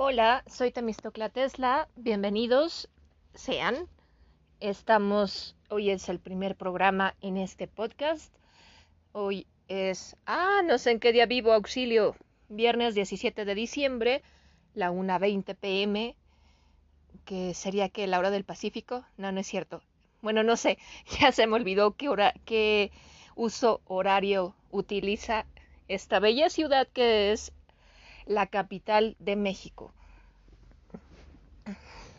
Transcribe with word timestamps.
Hola, 0.00 0.44
soy 0.46 0.70
Temistocla 0.70 1.28
Tesla. 1.28 1.88
Bienvenidos 1.96 2.88
sean. 3.34 3.88
Estamos, 4.60 5.56
hoy 5.70 5.90
es 5.90 6.08
el 6.08 6.20
primer 6.20 6.54
programa 6.54 7.16
en 7.20 7.36
este 7.36 7.66
podcast. 7.66 8.32
Hoy 9.10 9.48
es, 9.66 10.16
ah, 10.24 10.62
no 10.64 10.78
sé 10.78 10.92
en 10.92 11.00
qué 11.00 11.12
día 11.12 11.26
vivo, 11.26 11.52
auxilio. 11.52 12.14
Viernes 12.48 12.94
17 12.94 13.44
de 13.44 13.54
diciembre, 13.56 14.22
la 14.72 14.92
1.20 14.92 15.56
pm, 15.56 16.14
que 17.24 17.52
sería 17.54 17.88
que 17.88 18.06
la 18.06 18.20
hora 18.20 18.30
del 18.30 18.44
Pacífico. 18.44 19.04
No, 19.16 19.32
no 19.32 19.40
es 19.40 19.48
cierto. 19.48 19.82
Bueno, 20.22 20.44
no 20.44 20.56
sé, 20.56 20.78
ya 21.20 21.32
se 21.32 21.48
me 21.48 21.56
olvidó 21.56 21.96
qué 21.96 22.08
hora, 22.08 22.34
qué 22.44 22.92
uso 23.34 23.80
horario 23.84 24.54
utiliza 24.70 25.44
esta 25.88 26.20
bella 26.20 26.50
ciudad 26.50 26.86
que 26.86 27.32
es 27.32 27.52
la 28.28 28.46
capital 28.46 29.16
de 29.18 29.34
México. 29.36 29.92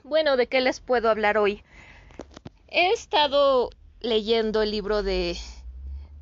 Bueno, 0.04 0.38
¿de 0.38 0.48
qué 0.48 0.60
les 0.60 0.80
puedo 0.80 1.10
hablar 1.10 1.38
hoy? 1.38 1.64
He 2.68 2.92
estado 2.92 3.70
leyendo 4.02 4.64
el 4.64 4.72
libro 4.72 5.04
de, 5.04 5.38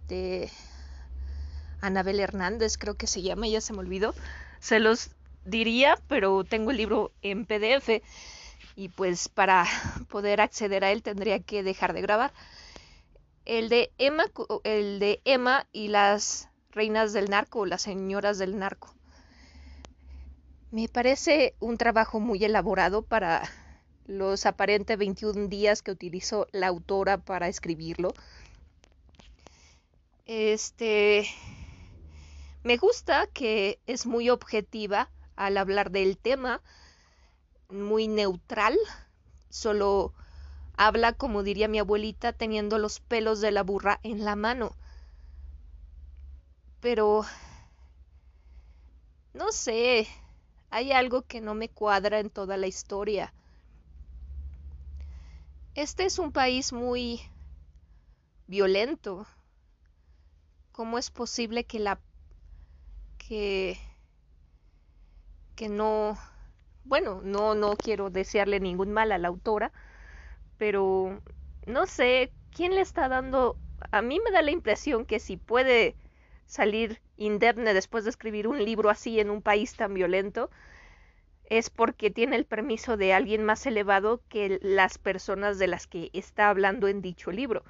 de 0.10 0.52
Anabel 1.82 2.20
Hernández, 2.20 2.78
creo 2.78 2.96
que 2.96 3.08
se 3.08 3.22
llama, 3.22 3.48
ya 3.48 3.62
se 3.62 3.74
me 3.74 3.80
olvidó. 3.80 4.14
Se 4.60 4.80
los 4.80 5.12
diría, 5.46 5.98
pero 6.08 6.44
tengo 6.44 6.72
el 6.72 6.78
libro 6.78 7.14
en 7.22 7.46
PDF 7.46 8.02
y 8.76 8.90
pues 8.90 9.30
para 9.30 9.66
poder 10.10 10.42
acceder 10.42 10.84
a 10.84 10.92
él 10.92 11.02
tendría 11.02 11.40
que 11.40 11.64
dejar 11.64 11.94
de 11.94 12.02
grabar. 12.02 12.34
El 13.46 13.70
de 13.70 13.94
Emma, 13.98 14.26
el 14.66 15.00
de 15.00 15.22
Emma 15.24 15.66
y 15.72 15.88
las 15.88 16.50
reinas 16.72 17.14
del 17.14 17.30
narco, 17.30 17.66
las 17.66 17.84
señoras 17.84 18.38
del 18.38 18.60
narco. 18.60 18.97
Me 20.70 20.90
parece 20.90 21.56
un 21.60 21.78
trabajo 21.78 22.20
muy 22.20 22.44
elaborado 22.44 23.02
para 23.02 23.44
los 24.06 24.46
aparentes 24.46 24.98
21 24.98 25.48
días 25.48 25.82
que 25.82 25.92
utilizó 25.92 26.48
la 26.52 26.68
autora 26.68 27.18
para 27.18 27.48
escribirlo. 27.48 28.14
Este 30.26 31.26
me 32.64 32.76
gusta 32.76 33.28
que 33.28 33.80
es 33.88 34.06
muy 34.06 34.30
objetiva 34.30 35.10
al 35.38 35.58
hablar 35.58 35.90
del 35.90 36.18
tema, 36.18 36.62
muy 37.70 38.10
neutral, 38.10 38.78
solo 39.50 40.14
habla, 40.76 41.14
como 41.14 41.44
diría 41.44 41.70
mi 41.70 41.80
abuelita, 41.80 42.34
teniendo 42.34 42.78
los 42.78 43.00
pelos 43.00 43.40
de 43.40 43.52
la 43.52 43.64
burra 43.64 44.02
en 44.04 44.26
la 44.26 44.36
mano. 44.36 44.76
Pero 46.82 47.24
no 49.34 49.54
sé, 49.54 50.08
hay 50.70 50.92
algo 50.92 51.24
que 51.24 51.42
no 51.42 51.54
me 51.54 51.70
cuadra 51.70 52.20
en 52.20 52.30
toda 52.30 52.58
la 52.58 52.68
historia. 52.68 53.34
Este 55.76 56.06
es 56.06 56.20
un 56.20 56.32
país 56.32 56.74
muy 56.74 57.22
violento. 58.48 59.28
¿Cómo 60.72 60.98
es 60.98 61.12
posible 61.12 61.66
que 61.66 61.80
la 61.80 62.00
que 63.18 63.78
que 65.56 65.70
no 65.70 66.18
bueno, 66.84 67.22
no 67.24 67.56
no 67.56 67.76
quiero 67.76 68.10
desearle 68.10 68.60
ningún 68.60 68.92
mal 68.92 69.12
a 69.12 69.18
la 69.18 69.28
autora, 69.28 69.72
pero 70.58 71.22
no 71.66 71.86
sé 71.86 72.32
quién 72.52 72.76
le 72.76 72.82
está 72.82 73.10
dando 73.10 73.58
a 73.92 74.02
mí 74.02 74.20
me 74.24 74.32
da 74.32 74.42
la 74.42 74.52
impresión 74.52 75.06
que 75.06 75.20
si 75.20 75.38
puede 75.38 75.96
salir 76.46 77.02
indemne 77.18 77.74
después 77.74 78.04
de 78.04 78.12
escribir 78.12 78.48
un 78.48 78.64
libro 78.64 78.90
así 78.90 79.20
en 79.20 79.30
un 79.30 79.42
país 79.42 79.76
tan 79.76 79.94
violento, 79.94 80.50
es 81.50 81.70
porque 81.70 82.12
tiene 82.12 82.36
el 82.36 82.46
permiso 82.46 82.98
de 82.98 83.14
alguien 83.14 83.44
más 83.44 83.66
elevado 83.66 84.22
que 84.30 84.60
las 84.62 84.98
personas 84.98 85.60
de 85.60 85.68
las 85.68 85.88
que 85.88 86.10
está 86.14 86.50
hablando 86.50 86.88
en 86.88 87.02
dicho 87.02 87.32
libro. 87.32 87.64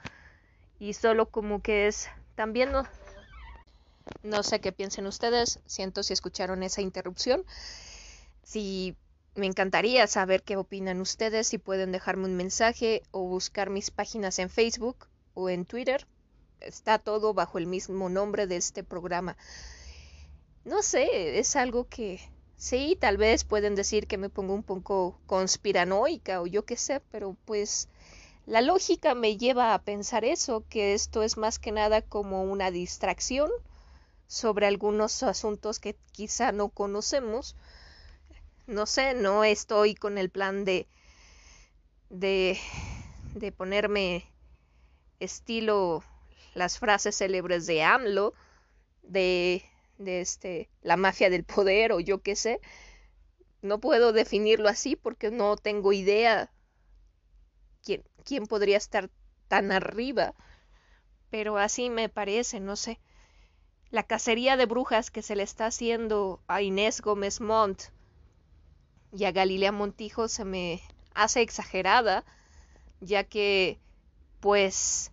Y 0.79 0.93
solo 0.93 1.29
como 1.29 1.61
que 1.61 1.87
es 1.87 2.09
también 2.35 2.71
no, 2.71 2.83
no 4.23 4.43
sé 4.43 4.59
qué 4.59 4.71
piensen 4.71 5.07
ustedes, 5.07 5.59
siento 5.65 6.03
si 6.03 6.13
escucharon 6.13 6.63
esa 6.63 6.81
interrupción. 6.81 7.45
Si 8.43 8.95
me 9.35 9.45
encantaría 9.45 10.07
saber 10.07 10.43
qué 10.43 10.57
opinan 10.57 11.01
ustedes, 11.01 11.47
si 11.47 11.57
pueden 11.57 11.91
dejarme 11.91 12.25
un 12.25 12.35
mensaje 12.35 13.03
o 13.11 13.21
buscar 13.23 13.69
mis 13.69 13.91
páginas 13.91 14.39
en 14.39 14.49
Facebook 14.49 15.07
o 15.35 15.49
en 15.49 15.65
Twitter 15.65 16.07
está 16.59 16.99
todo 16.99 17.33
bajo 17.33 17.57
el 17.57 17.67
mismo 17.67 18.09
nombre 18.09 18.47
de 18.47 18.57
este 18.57 18.83
programa. 18.83 19.37
No 20.65 20.81
sé, 20.81 21.39
es 21.39 21.55
algo 21.55 21.87
que 21.87 22.19
sí, 22.57 22.97
tal 22.99 23.17
vez 23.17 23.43
pueden 23.43 23.75
decir 23.75 24.07
que 24.07 24.17
me 24.17 24.29
pongo 24.29 24.53
un 24.53 24.63
poco 24.63 25.17
conspiranoica 25.25 26.41
o 26.41 26.47
yo 26.47 26.65
qué 26.65 26.75
sé, 26.75 27.01
pero 27.11 27.37
pues 27.45 27.87
la 28.45 28.61
lógica 28.61 29.15
me 29.15 29.37
lleva 29.37 29.73
a 29.73 29.81
pensar 29.81 30.25
eso, 30.25 30.63
que 30.69 30.93
esto 30.93 31.23
es 31.23 31.37
más 31.37 31.59
que 31.59 31.71
nada 31.71 32.01
como 32.01 32.43
una 32.43 32.71
distracción 32.71 33.49
sobre 34.27 34.67
algunos 34.67 35.23
asuntos 35.23 35.79
que 35.79 35.95
quizá 36.11 36.51
no 36.51 36.69
conocemos. 36.69 37.55
No 38.65 38.85
sé, 38.85 39.13
no 39.13 39.43
estoy 39.43 39.95
con 39.95 40.17
el 40.17 40.29
plan 40.29 40.65
de 40.65 40.87
de 42.09 42.57
de 43.35 43.51
ponerme 43.51 44.25
estilo 45.19 46.03
las 46.57 46.79
frases 46.79 47.15
célebres 47.15 47.67
de 47.67 47.83
AMLO, 47.83 48.33
de, 49.03 49.63
de 49.97 50.21
este, 50.21 50.69
la 50.81 50.97
mafia 50.97 51.29
del 51.29 51.43
poder 51.43 51.91
o 51.91 51.99
yo 51.99 52.21
qué 52.21 52.35
sé. 52.35 52.59
No 53.61 53.79
puedo 53.79 54.11
definirlo 54.11 54.67
así 54.69 54.95
porque 54.95 55.31
no 55.31 55.55
tengo 55.55 55.93
idea 55.93 56.51
quién, 57.83 58.03
quién 58.23 58.47
podría 58.47 58.77
estar 58.77 59.09
tan 59.47 59.71
arriba. 59.71 60.33
Pero 61.29 61.57
así 61.57 61.89
me 61.89 62.09
parece, 62.09 62.59
no 62.59 62.75
sé. 62.75 62.99
La 63.89 64.03
cacería 64.03 64.57
de 64.57 64.65
brujas 64.65 65.11
que 65.11 65.21
se 65.21 65.35
le 65.35 65.43
está 65.43 65.67
haciendo 65.67 66.41
a 66.47 66.61
Inés 66.61 67.01
Gómez 67.01 67.39
Montt 67.39 67.83
y 69.13 69.25
a 69.25 69.31
Galilea 69.31 69.71
Montijo 69.71 70.27
se 70.27 70.43
me 70.43 70.81
hace 71.13 71.41
exagerada, 71.41 72.25
ya 72.99 73.23
que, 73.23 73.79
pues, 74.39 75.11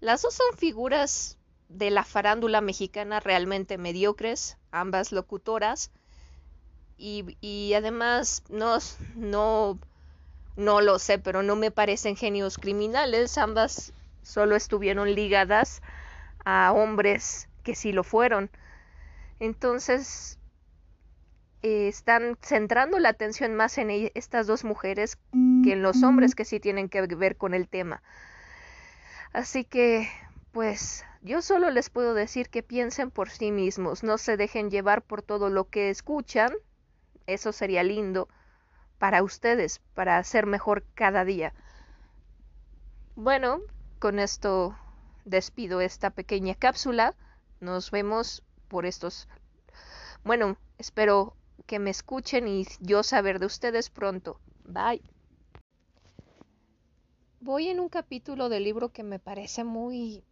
las 0.00 0.22
dos 0.22 0.34
son 0.34 0.56
figuras 0.56 1.38
de 1.68 1.90
la 1.90 2.04
farándula 2.04 2.60
mexicana 2.60 3.20
realmente 3.20 3.78
mediocres, 3.78 4.56
ambas 4.70 5.12
locutoras, 5.12 5.90
y, 7.00 7.72
además 7.74 8.42
no, 8.48 8.78
no, 9.14 9.78
no 10.56 10.80
lo 10.80 10.98
sé, 10.98 11.18
pero 11.20 11.44
no 11.44 11.54
me 11.54 11.70
parecen 11.70 12.16
genios 12.16 12.58
criminales, 12.58 13.38
ambas 13.38 13.92
solo 14.22 14.56
estuvieron 14.56 15.14
ligadas 15.14 15.80
a 16.44 16.72
hombres 16.72 17.48
que 17.62 17.76
sí 17.76 17.92
lo 17.92 18.02
fueron. 18.02 18.50
Entonces, 19.38 20.38
eh, 21.62 21.86
están 21.86 22.36
centrando 22.42 22.98
la 22.98 23.10
atención 23.10 23.54
más 23.54 23.78
en 23.78 24.10
estas 24.14 24.48
dos 24.48 24.64
mujeres 24.64 25.18
que 25.62 25.72
en 25.72 25.82
los 25.82 26.02
hombres 26.02 26.34
que 26.34 26.44
sí 26.44 26.58
tienen 26.58 26.88
que 26.88 27.02
ver 27.02 27.36
con 27.36 27.54
el 27.54 27.68
tema. 27.68 28.02
Así 29.32 29.64
que, 29.64 30.08
pues, 30.52 31.04
yo 31.22 31.42
solo 31.42 31.70
les 31.70 31.90
puedo 31.90 32.14
decir 32.14 32.48
que 32.48 32.62
piensen 32.62 33.10
por 33.10 33.30
sí 33.30 33.52
mismos, 33.52 34.02
no 34.02 34.18
se 34.18 34.36
dejen 34.36 34.70
llevar 34.70 35.02
por 35.02 35.22
todo 35.22 35.50
lo 35.50 35.68
que 35.68 35.90
escuchan, 35.90 36.52
eso 37.26 37.52
sería 37.52 37.82
lindo 37.82 38.28
para 38.98 39.22
ustedes, 39.22 39.80
para 39.94 40.22
ser 40.24 40.46
mejor 40.46 40.84
cada 40.94 41.24
día. 41.24 41.54
Bueno, 43.14 43.60
con 43.98 44.18
esto 44.18 44.76
despido 45.24 45.80
esta 45.80 46.10
pequeña 46.10 46.54
cápsula, 46.54 47.14
nos 47.60 47.90
vemos 47.90 48.42
por 48.68 48.86
estos... 48.86 49.28
Bueno, 50.24 50.56
espero 50.78 51.36
que 51.66 51.78
me 51.78 51.90
escuchen 51.90 52.48
y 52.48 52.66
yo 52.80 53.02
saber 53.02 53.38
de 53.38 53.46
ustedes 53.46 53.90
pronto. 53.90 54.40
Bye 54.64 55.17
voy 57.40 57.68
en 57.68 57.80
un 57.80 57.88
capítulo 57.88 58.48
del 58.48 58.64
libro 58.64 58.90
que 58.90 59.02
me 59.02 59.18
parece 59.18 59.64
muy 59.64 60.22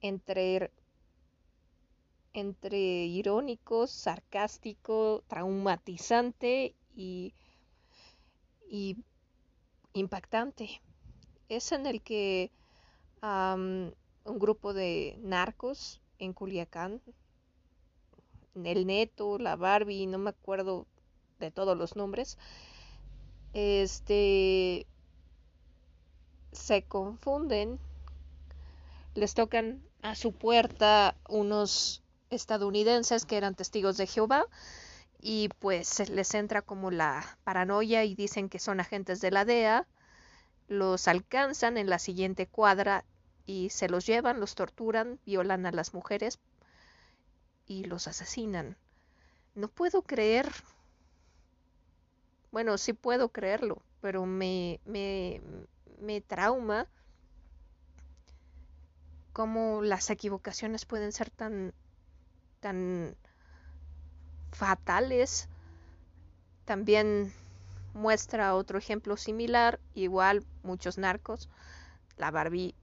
entre 0.00 0.70
entre 2.32 2.78
irónico, 2.78 3.86
sarcástico, 3.86 5.22
traumatizante 5.28 6.74
y, 6.96 7.32
y 8.68 8.96
impactante. 9.92 10.82
Es 11.48 11.70
en 11.70 11.86
el 11.86 12.02
que 12.02 12.50
un 13.22 13.94
grupo 14.24 14.74
de 14.74 15.16
narcos 15.22 16.00
en 16.18 16.32
Culiacán, 16.32 17.00
el 18.56 18.86
Neto, 18.86 19.38
la 19.38 19.54
Barbie, 19.54 20.06
no 20.06 20.18
me 20.18 20.30
acuerdo 20.30 20.86
de 21.38 21.52
todos 21.52 21.78
los 21.78 21.94
nombres, 21.94 22.36
este 23.52 24.86
se 26.54 26.82
confunden, 26.82 27.78
les 29.14 29.34
tocan 29.34 29.82
a 30.02 30.14
su 30.14 30.32
puerta 30.32 31.16
unos 31.28 32.02
estadounidenses 32.30 33.26
que 33.26 33.36
eran 33.36 33.54
testigos 33.54 33.96
de 33.96 34.06
Jehová 34.06 34.46
y 35.20 35.48
pues 35.58 36.08
les 36.10 36.34
entra 36.34 36.62
como 36.62 36.90
la 36.90 37.38
paranoia 37.44 38.04
y 38.04 38.14
dicen 38.14 38.48
que 38.48 38.58
son 38.58 38.80
agentes 38.80 39.20
de 39.20 39.30
la 39.30 39.44
DEA, 39.44 39.86
los 40.68 41.08
alcanzan 41.08 41.78
en 41.78 41.88
la 41.88 41.98
siguiente 41.98 42.46
cuadra 42.46 43.04
y 43.46 43.70
se 43.70 43.88
los 43.88 44.06
llevan, 44.06 44.40
los 44.40 44.54
torturan, 44.54 45.18
violan 45.24 45.66
a 45.66 45.72
las 45.72 45.94
mujeres 45.94 46.38
y 47.66 47.84
los 47.84 48.06
asesinan. 48.08 48.76
No 49.54 49.68
puedo 49.68 50.02
creer, 50.02 50.50
bueno, 52.50 52.76
sí 52.78 52.92
puedo 52.92 53.28
creerlo, 53.28 53.82
pero 54.00 54.26
me, 54.26 54.80
me, 54.84 55.40
me 56.00 56.20
trauma 56.20 56.86
cómo 59.32 59.82
las 59.82 60.10
equivocaciones 60.10 60.86
pueden 60.86 61.12
ser 61.12 61.30
tan, 61.30 61.74
tan 62.60 63.16
fatales. 64.52 65.48
También 66.64 67.32
muestra 67.94 68.54
otro 68.54 68.78
ejemplo 68.78 69.16
similar, 69.16 69.80
igual 69.94 70.44
muchos 70.62 70.98
narcos. 70.98 71.48
La 72.16 72.30
Barbie 72.30 72.74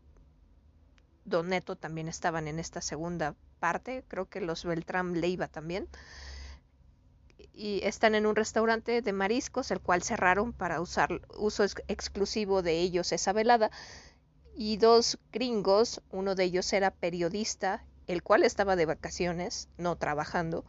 Don 1.25 1.49
Neto 1.49 1.75
también 1.75 2.07
estaban 2.07 2.47
en 2.47 2.59
esta 2.59 2.81
segunda 2.81 3.35
parte, 3.59 4.03
creo 4.07 4.27
que 4.27 4.41
los 4.41 4.65
Beltrán 4.65 5.21
Leiva 5.21 5.47
también. 5.47 5.87
Y 7.53 7.81
están 7.83 8.15
en 8.15 8.25
un 8.25 8.35
restaurante 8.35 9.01
de 9.01 9.13
mariscos, 9.13 9.71
el 9.71 9.79
cual 9.79 10.03
cerraron 10.03 10.53
para 10.53 10.81
usar 10.81 11.21
uso 11.37 11.63
exclusivo 11.87 12.61
de 12.61 12.79
ellos 12.79 13.11
esa 13.11 13.33
velada. 13.33 13.71
Y 14.55 14.77
dos 14.77 15.17
gringos, 15.31 16.01
uno 16.11 16.35
de 16.35 16.45
ellos 16.45 16.71
era 16.73 16.91
periodista, 16.91 17.85
el 18.07 18.23
cual 18.23 18.43
estaba 18.43 18.75
de 18.75 18.85
vacaciones, 18.85 19.69
no 19.77 19.95
trabajando, 19.95 20.65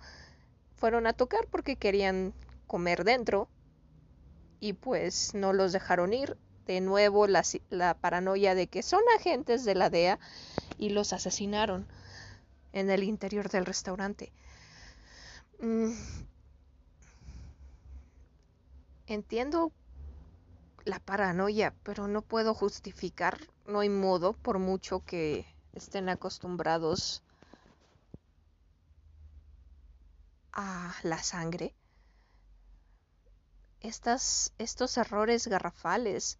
fueron 0.76 1.06
a 1.06 1.12
tocar 1.12 1.46
porque 1.50 1.76
querían 1.76 2.32
comer 2.66 3.04
dentro 3.04 3.48
y 4.60 4.74
pues 4.74 5.34
no 5.34 5.52
los 5.52 5.72
dejaron 5.72 6.12
ir. 6.12 6.36
De 6.66 6.80
nuevo 6.80 7.26
la, 7.26 7.42
la 7.70 7.94
paranoia 7.94 8.54
de 8.54 8.69
que 8.69 8.82
son 8.82 9.02
agentes 9.19 9.64
de 9.64 9.74
la 9.74 9.90
DEA 9.90 10.20
y 10.78 10.90
los 10.90 11.12
asesinaron 11.12 11.88
en 12.72 12.88
el 12.88 13.02
interior 13.02 13.48
del 13.50 13.66
restaurante. 13.66 14.32
Mm. 15.60 15.92
Entiendo 19.06 19.72
la 20.84 21.00
paranoia, 21.00 21.75
pero 21.82 22.08
no 22.08 22.22
puedo 22.22 22.54
justificar, 22.54 23.38
no 23.66 23.81
hay 23.81 23.88
modo, 23.88 24.32
por 24.32 24.58
mucho 24.58 25.00
que 25.04 25.46
estén 25.72 26.08
acostumbrados 26.08 27.22
a 30.52 30.94
la 31.02 31.22
sangre. 31.22 31.75
Estas, 33.81 34.52
estos 34.58 34.96
errores 34.96 35.48
garrafales, 35.48 36.38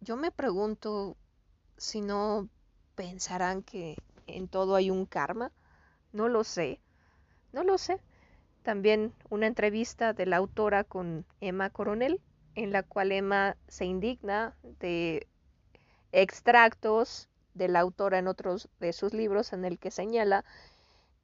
yo 0.00 0.16
me 0.16 0.30
pregunto 0.30 1.16
si 1.78 2.02
no 2.02 2.48
pensarán 2.94 3.62
que 3.62 3.96
en 4.26 4.48
todo 4.48 4.74
hay 4.74 4.90
un 4.90 5.06
karma. 5.06 5.50
No 6.12 6.28
lo 6.28 6.44
sé, 6.44 6.80
no 7.52 7.64
lo 7.64 7.78
sé. 7.78 8.00
También 8.64 9.12
una 9.30 9.46
entrevista 9.46 10.14
de 10.14 10.26
la 10.26 10.38
autora 10.38 10.82
con 10.82 11.24
Emma 11.40 11.70
Coronel, 11.70 12.20
en 12.56 12.72
la 12.72 12.82
cual 12.82 13.12
Emma 13.12 13.56
se 13.68 13.84
indigna 13.84 14.56
de 14.80 15.28
extractos 16.10 17.28
de 17.54 17.68
la 17.68 17.80
autora 17.80 18.18
en 18.18 18.26
otros 18.26 18.68
de 18.80 18.92
sus 18.92 19.12
libros 19.12 19.52
en 19.52 19.64
el 19.64 19.78
que 19.78 19.92
señala 19.92 20.44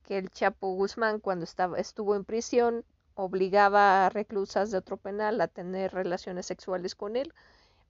que 0.05 0.19
el 0.19 0.31
Chapo 0.31 0.73
Guzmán 0.75 1.19
cuando 1.19 1.45
estaba, 1.45 1.79
estuvo 1.79 2.15
en 2.15 2.25
prisión 2.25 2.85
obligaba 3.15 4.07
a 4.07 4.11
reclusas 4.11 4.71
de 4.71 4.79
otro 4.79 4.97
penal 4.97 5.41
a 5.41 5.49
tener 5.49 5.93
relaciones 5.93 6.47
sexuales 6.47 6.95
con 6.95 7.17
él. 7.17 7.35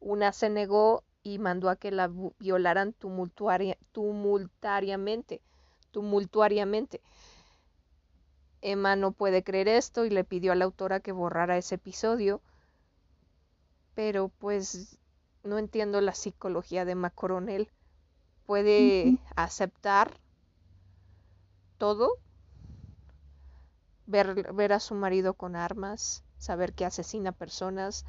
Una 0.01 0.33
se 0.33 0.49
negó 0.49 1.05
y 1.23 1.39
mandó 1.39 1.69
a 1.71 1.77
que 1.77 1.91
la 1.91 2.11
violaran 2.39 2.95
tumultuariamente, 2.95 5.43
tumultuariamente. 5.91 7.03
Emma 8.63 8.97
no 8.97 9.13
puede 9.13 9.43
creer 9.43 9.69
esto 9.69 10.05
y 10.05 10.11
le 10.11 10.25
pidió 10.25 10.53
a 10.53 10.55
la 10.55 10.65
autora 10.65 11.01
que 11.01 11.13
borrara 11.13 11.57
ese 11.57 11.77
episodio, 11.77 12.43
pero 13.95 14.29
pues 14.29 14.99
no 15.43 15.59
entiendo 15.59 16.01
la 16.01 16.15
psicología 16.15 16.85
de 16.85 16.93
Emma 16.93 17.11
Coronel. 17.11 17.71
Puede 18.47 19.19
aceptar 19.37 20.19
todo, 21.79 22.19
ver, 24.07 24.53
ver 24.53 24.73
a 24.73 24.81
su 24.81 24.95
marido 24.95 25.35
con 25.35 25.57
armas, 25.57 26.25
saber 26.37 26.75
que 26.75 26.85
asesina 26.85 27.33
personas, 27.33 28.05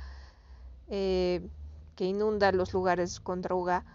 eh, 0.87 1.47
que 1.95 2.05
inunda 2.05 2.51
los 2.51 2.73
lugares 2.73 3.19
con 3.19 3.41
droga. 3.41 3.85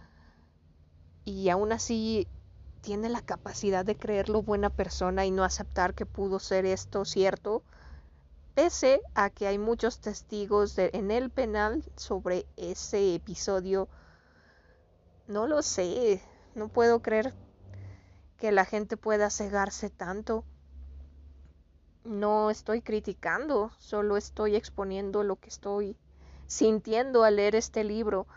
Y 1.24 1.48
aún 1.48 1.72
así 1.72 2.28
tiene 2.86 3.08
la 3.08 3.20
capacidad 3.20 3.84
de 3.84 3.96
creerlo 3.96 4.42
buena 4.42 4.70
persona 4.70 5.26
y 5.26 5.32
no 5.32 5.42
aceptar 5.42 5.92
que 5.92 6.06
pudo 6.06 6.38
ser 6.38 6.64
esto 6.66 7.04
cierto, 7.04 7.64
pese 8.54 9.00
a 9.16 9.28
que 9.28 9.48
hay 9.48 9.58
muchos 9.58 9.98
testigos 9.98 10.78
en 10.78 11.10
el 11.10 11.30
penal 11.30 11.82
sobre 11.96 12.46
ese 12.56 13.16
episodio. 13.16 13.88
No 15.26 15.48
lo 15.48 15.62
sé, 15.62 16.22
no 16.54 16.68
puedo 16.68 17.02
creer 17.02 17.34
que 18.36 18.52
la 18.52 18.64
gente 18.64 18.96
pueda 18.96 19.30
cegarse 19.30 19.90
tanto. 19.90 20.44
No 22.04 22.50
estoy 22.50 22.82
criticando, 22.82 23.72
solo 23.78 24.16
estoy 24.16 24.54
exponiendo 24.54 25.24
lo 25.24 25.34
que 25.34 25.48
estoy 25.48 25.96
sintiendo 26.46 27.24
al 27.24 27.34
leer 27.34 27.56
este 27.56 27.82
libro. 27.82 28.28